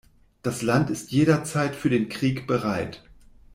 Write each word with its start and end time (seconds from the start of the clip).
Das 0.41 0.63
Land 0.63 0.89
ist 0.89 1.11
jederzeit 1.11 1.75
für 1.75 1.91
den 1.91 2.09
Krieg 2.09 2.47
bereit. 2.47 3.03